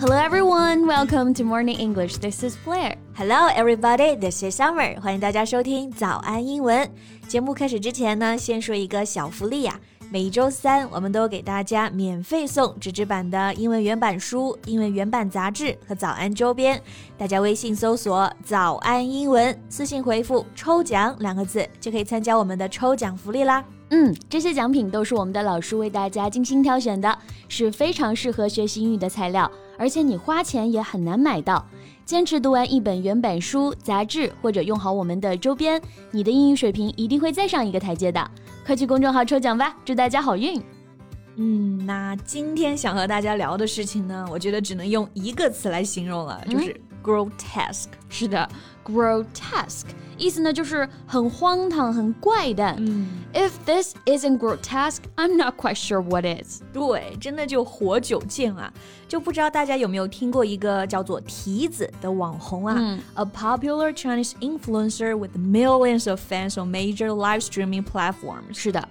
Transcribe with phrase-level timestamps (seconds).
[0.00, 2.16] Hello everyone, welcome to Morning English.
[2.16, 2.96] This is Blair.
[3.14, 4.98] Hello everybody, this is Summer.
[4.98, 6.90] 欢迎大家收听早安英文。
[7.28, 9.78] 节目开始之前呢，先说一个小福利呀、
[10.10, 16.80] 每周三我们都给大家免费送纸质版的英文原版书、英文原版杂志和早安周边。
[17.18, 23.62] 大家微信搜索“早安英文”，私信回复“抽奖”两个字，就可以参加我们的抽奖福利啦。
[23.90, 31.66] 嗯，这些奖品都是我们的老师为大家精心挑选的，是非常适合学习英语的材料，而且你花钱也很难买到。
[32.04, 35.80] 坚持读完一本原版书、杂志，或者用好我们的周边，
[36.10, 38.30] 你的英语水平一定会再上一个台阶的。
[38.66, 40.62] 快去公众号抽奖吧，祝大家好运！
[41.36, 47.89] 嗯，那今天想和大家聊的事情呢，我觉得只能用一个词来形容了，就是 grotesque。
[48.09, 48.49] 是的，
[48.83, 49.87] grotesque
[50.17, 52.77] 意思呢就是很荒唐、很怪诞。
[53.33, 56.61] If this isn't grotesque, I'm not quite sure what is.
[56.71, 58.71] 对，真的就活久见啊！
[59.09, 68.53] 就不知道大家有没有听过一个叫做提子的网红啊、a popular Chinese influencer with millions of fans on major live streaming platforms。
[68.53, 68.87] 是的。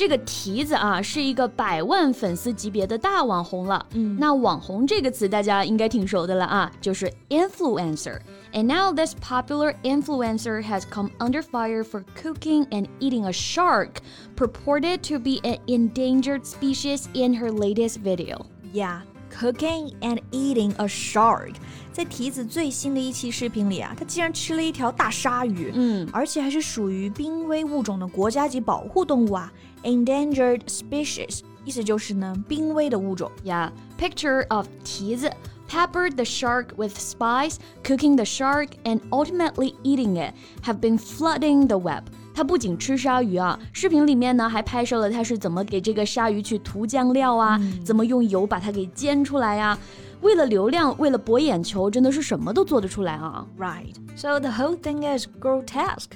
[0.00, 3.84] 这个提子啊，是一个百万粉丝级别的大网红了。
[3.92, 8.18] 嗯，那网红这个词大家应该挺熟的了啊，就是 influencer。
[8.54, 14.00] And now this popular influencer has come under fire for cooking and eating a shark
[14.36, 18.46] purported to be an endangered species in her latest video.
[18.72, 19.00] Yeah,
[19.31, 21.53] cooking and eating a shark。
[21.91, 29.51] 在提子最新的一期视频里啊，他竟然吃了一条大鲨鱼，嗯，而且还是属于濒危物种的国家级保护动物啊。
[29.83, 33.31] endangered species，意思就是呢濒危的物种。
[33.43, 35.31] Yeah, picture of 蹄子
[35.69, 41.67] peppered the shark with spice, cooking the shark, and ultimately eating it have been flooding
[41.67, 42.03] the web.
[42.39, 49.79] 他不仅吃鲨鱼啊，视频里面呢还拍摄了他是怎么给这个鲨鱼去涂酱料啊，嗯、怎么用油把它给煎出来呀、啊。
[50.21, 53.45] 为了流量，为了博眼球，真的是什么都做得出来啊。
[53.59, 53.93] Right.
[54.15, 56.11] So the whole thing is grotesque.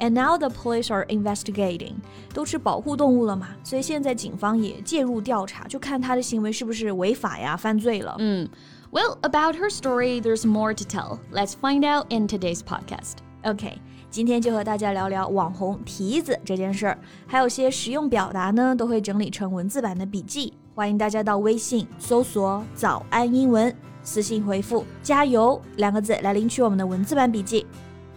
[0.00, 1.94] And now the police are investigating.
[2.34, 8.16] 都是保护动物了嘛，所以现在警方也介入调查，就看他的行为是不是违法呀、犯罪了。
[8.18, 8.48] 嗯，
[8.90, 11.18] Well, about her story, there's more to tell.
[11.32, 13.18] Let's find out in today's podcast.
[13.44, 13.78] OK，
[14.09, 16.97] 今天就和大家聊聊网红提子这件事儿，
[17.27, 20.53] 还有些实用表达呢，都会整理成文字版的笔记。
[20.73, 27.65] 欢迎大家到微信搜索“早安英文”，私信回复“加油”两个字来领取我们的文字版笔记。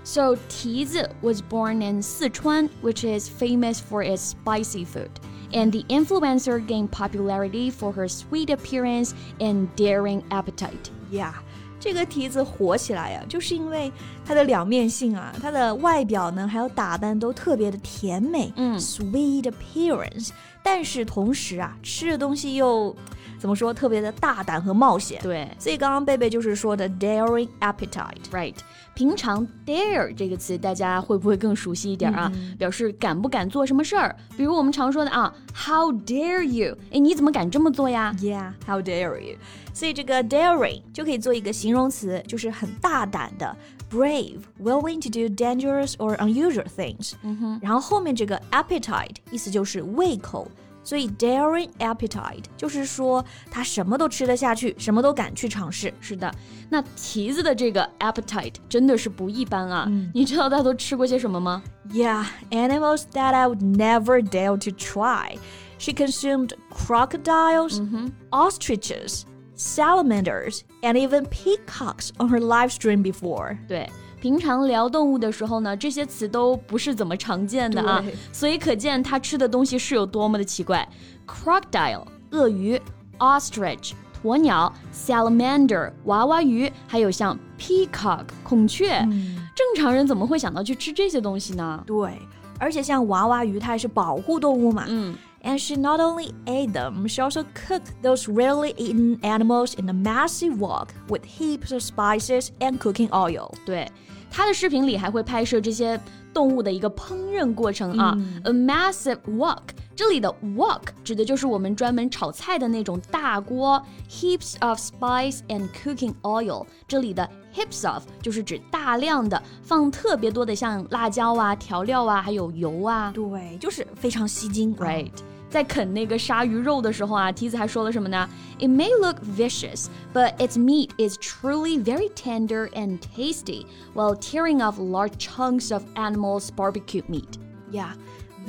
[0.05, 5.11] So, Tizi was born in Sichuan, which is famous for its spicy food.
[5.53, 10.91] And the influencer gained popularity for her sweet appearance and daring appetite.
[11.11, 11.33] Yeah,
[11.81, 13.91] 这个提子火起来呀，就是因为
[14.25, 20.29] 它的两面性啊，它的外表呢，还有打扮都特别的甜美，嗯，sweet appearance，
[20.63, 22.95] 但是同时啊，吃的东西又
[23.41, 25.19] 怎么说，特别的大胆和冒险。
[25.23, 28.23] 对，所以刚刚贝贝就是说的 daring appetite。
[28.31, 28.55] Right，
[28.95, 32.31] 平常 dare 这个词大家会不会更熟悉一点啊？
[32.35, 34.15] 嗯、表示敢不敢做什么事儿。
[34.37, 36.77] 比如我们常说的啊，How dare you？
[36.93, 39.39] 哎，你怎么敢这么做呀？Yeah，how dare you？
[39.73, 43.57] 所以这个 daring 就可以做一个形容词，就是很大胆的。
[43.91, 47.15] brave, willing to do dangerous or unusual things。
[47.23, 50.47] 嗯哼，然后后面这个 appetite 意思就是胃口，
[50.83, 55.93] 所以 daring appetite 就是说他什么都吃得下去，什么都敢去尝试。
[56.01, 56.33] 是的，
[56.69, 59.85] 那提子的这个 appetite 真的是不一般啊！
[59.89, 65.37] 嗯、你知道他都吃过些什么吗？Yeah, animals that I would never dare to try.
[65.79, 68.11] She consumed crocodiles, -hmm.
[68.31, 69.23] ostriches,
[69.57, 73.57] salamanders, and even peacocks on her live stream before.
[73.67, 73.89] 对。
[74.21, 80.87] 平常聊动物的时候呢，这些词都不是怎么常见的啊，所以可见它吃的东西是有多么的奇怪。
[81.27, 82.81] Crocodile 鳄鱼
[83.19, 83.93] ，ostrich
[84.23, 91.83] 鸵鸟，salamander 娃娃鱼，还有像 peacock 孔雀，嗯、正常人怎么会想到去吃这些东西呢？
[91.87, 92.13] 对，
[92.59, 95.17] 而且像娃娃鱼，它也是保护动物嘛，嗯。
[95.44, 100.60] And she not only ate them, she also cooked those rarely eaten animals in a massive
[100.60, 103.52] wok with heaps of spices and cooking oil.
[103.64, 103.88] 对，
[104.32, 106.02] 她的视频里还会拍摄这些
[106.34, 108.18] 动物的一个烹饪过程啊。
[108.18, 109.62] 嗯、 A massive wok，
[109.96, 113.80] 这里的 wok 指的就是我们专门炒菜的那种大锅。
[114.10, 123.12] Heaps of spice and cooking oil，这里的 heaps of 就是指大量的，放特别多的像辣椒啊、调料啊，还有油啊。
[123.14, 124.76] 对，就是非常吸睛。
[124.78, 125.12] Right。
[125.51, 128.29] 在啃那个鲨鱼肉的时候啊，提子还说了什么呢
[128.61, 134.79] ？It may look vicious, but its meat is truly very tender and tasty, while tearing off
[134.79, 137.39] large chunks of animals' barbecue meat.
[137.73, 137.95] Yeah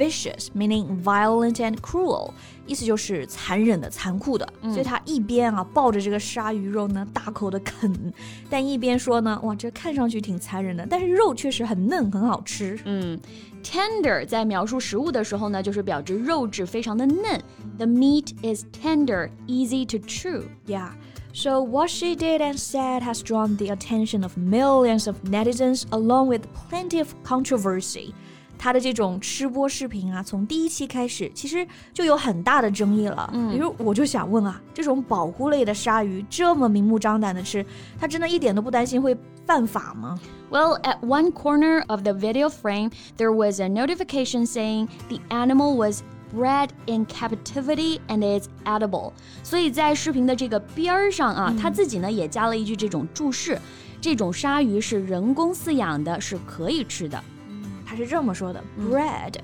[0.01, 2.31] vicious meaning violent and cruel，
[2.67, 4.47] 意思就是残忍的、残酷的。
[4.63, 8.13] 所以他一边啊抱着这个鲨鱼肉呢，大口的啃，
[8.51, 12.79] 但一边说呢，哇，这看上去挺残忍的，但是肉确实很嫩，很好吃。
[12.85, 13.19] 嗯，
[13.63, 17.43] tender 在描述食物的时候呢，就是表示肉质非常的嫩。
[17.79, 20.43] The meat is tender, easy to chew.
[20.67, 20.91] Yeah.
[21.33, 26.29] So, what she did and said has drawn the attention of millions of netizens along
[26.29, 28.15] with plenty of controversy.
[28.61, 33.29] 他的这种吃播视频啊，从第一期开始，其实就有很大的争议了。
[33.35, 37.65] 嗯，比如我就想问啊，这种保护类的鲨鱼这么明目张胆的吃，
[38.01, 40.19] 它真的一点都不担心会犯法吗？
[40.51, 46.03] Well, at one corner of the video frame, there was a notification saying the animal was
[46.35, 49.13] bred in captivity and is edible。
[49.43, 53.61] 所以在视频的这个边儿上啊，他自己呢也加了一句这种注释：
[54.01, 57.23] 这种鲨鱼是人工饲养的，是可以吃的。
[57.91, 59.35] 他是这么说的：bred，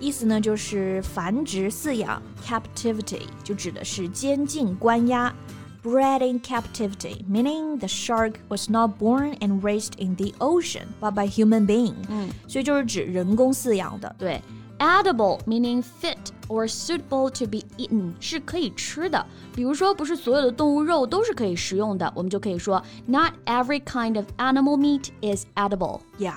[0.00, 5.34] 意思呢就是繁殖、饲养；captivity 就指的是监禁、关押。
[5.82, 11.28] Bred in captivity, meaning the shark was not born and raised in the ocean, but by
[11.28, 11.94] human being.
[12.08, 14.16] 嗯，所以就是指人工饲养的。
[14.18, 14.42] 对。
[14.78, 25.46] Edible meaning fit or suitable to be eaten 是可以吃的，比如说不是所有的动物肉都是可以食用的，我们就可以说 Not every kind of animal meat is
[25.54, 26.00] edible.
[26.18, 26.34] Yeah.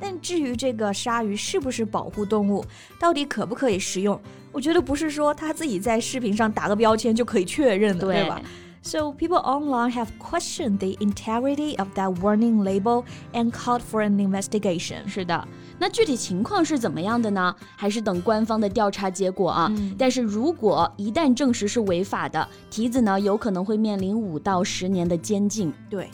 [0.00, 2.64] 但至于这个鲨鱼是不是保护动物，
[2.98, 4.18] 到底可不可以食用，
[4.50, 8.40] 我觉得不是说他自己在视频上打个标签就可以确认的，对吧
[8.82, 13.04] ？So people online have questioned the integrity of that warning label
[13.34, 15.06] and called for an investigation.
[15.06, 15.46] 是的，
[15.78, 17.54] 那具体情况是怎么样的呢？
[17.76, 19.70] 还是等官方的调查结果啊。
[19.76, 25.70] 嗯、但是如果一旦证实是违法的，蹄子呢有可能会面临五到十年的监禁。
[25.90, 26.08] 对。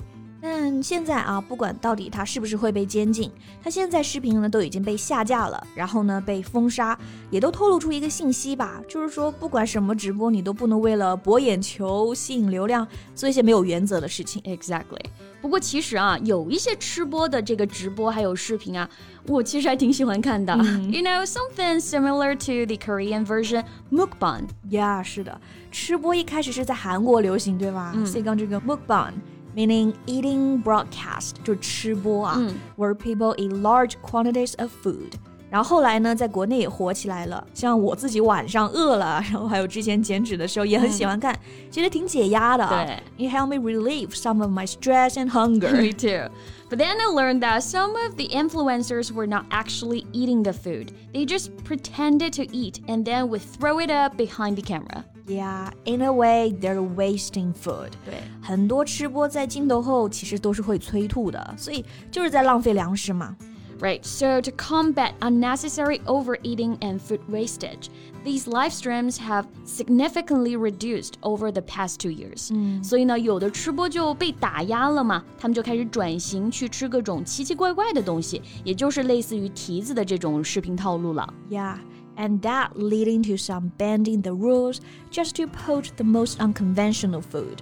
[0.49, 3.29] 但现在啊，不管到底他是不是会被监禁，
[3.61, 6.97] 他现在视频呢都已经被下架了，然后呢被封杀，
[7.31, 14.41] 也都透露出一个信息吧，就是说不管什么直播，你都不能为了博眼球、吸引流量做一些没有原则的事情。
[14.43, 15.05] Exactly。
[15.43, 18.89] 不过其实啊，有一些吃播的这个直播还有视频啊，
[19.27, 20.57] 我其实还挺喜欢看的。
[20.87, 24.45] You know something similar to the Korean version mukbang。
[24.71, 25.41] Yeah，是的，
[25.73, 27.93] 吃播一开始是在韩国流行，对吧？
[28.07, 29.13] 所以刚这个 mukbang。
[29.56, 35.14] meaning eating broadcast 就吃播啊、嗯、，where people eat large quantities of food。
[35.50, 37.46] 然后后来呢，在国内也火起来了。
[37.54, 41.38] 像我自己晚上饿了，然后还有之前减脂的时候也很喜欢看，
[41.70, 42.86] 觉得挺解压的啊。
[42.86, 45.70] 对，It helped me relieve some of my stress and hunger.
[45.72, 46.32] me too.
[46.70, 50.94] But then I learned that some of the influencers were not actually eating the food.
[51.12, 55.04] They just pretended to eat and then would throw it up behind the camera.
[55.28, 57.92] Yeah, in a way, they're wasting food.
[58.06, 63.36] 对，很多吃播在镜头后其实都是会催吐的，所以就是在浪费粮食嘛。
[63.80, 67.90] Right, so to combat unnecessary overeating and food wastage,
[68.24, 72.50] these live streams have significantly reduced over the past two years.
[72.54, 81.34] 嗯，所以呢，有的吃播就被打压了嘛，他们就开始转型去吃各种奇奇怪怪的东西，也就是类似于蹄子的这种视频套路了。
[81.50, 81.78] Yeah
[82.17, 84.79] and that leading to some bending the rules
[85.11, 87.59] just to poach the most unconventional food.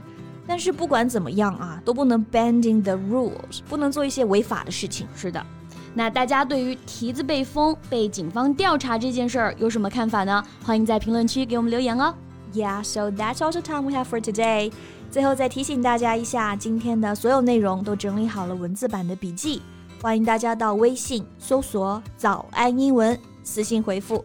[0.47, 5.07] 但是不管怎么样啊，都不能 bending the rules，不能做一些违法的事情。
[5.17, 5.45] 是的，
[5.95, 10.45] 那大家对于提子被封、被警方调查这件事儿有什么看法呢？
[10.63, 12.15] 欢迎在评论区给我们留言哦。
[12.53, 14.71] Yeah, so that's all the time we have for today.
[15.11, 19.63] 最后再提醒大家一下，今天的所有内容都整理好了文字版的笔记，
[20.03, 24.25] 欢迎大家到微信搜索“早安英文”，私信回复